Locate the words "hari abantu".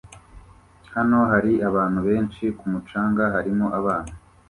1.31-1.99